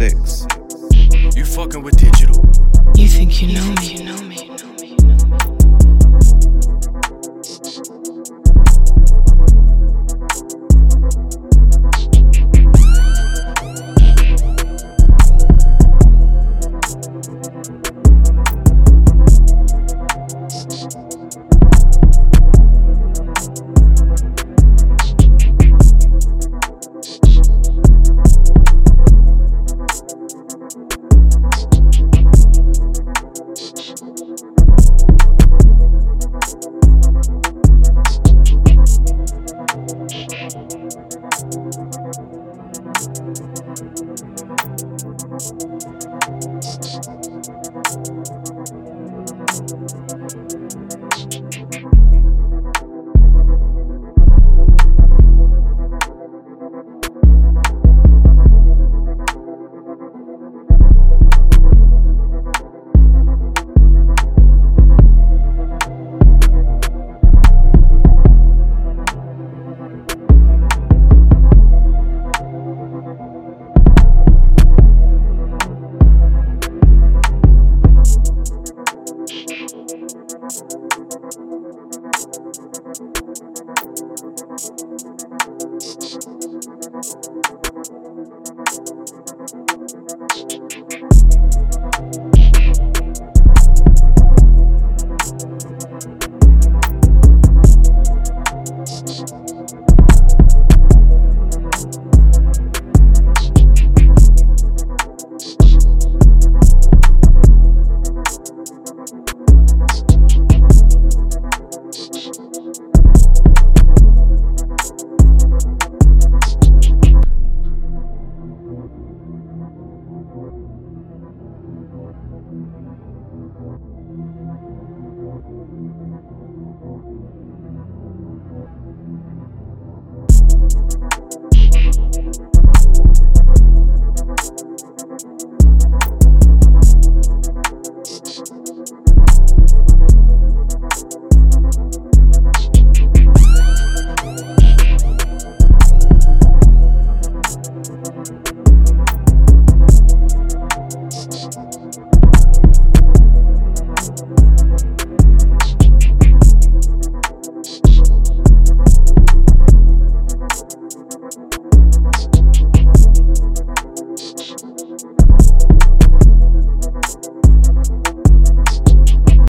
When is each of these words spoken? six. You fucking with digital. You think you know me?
six. 0.00 0.46
You 1.36 1.44
fucking 1.44 1.82
with 1.82 1.98
digital. 1.98 2.42
You 2.94 3.06
think 3.06 3.42
you 3.42 3.52
know 3.52 3.74
me? 3.74 3.99